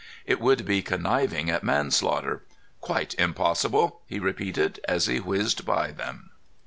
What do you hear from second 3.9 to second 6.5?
he repeated, as he whizzed by them.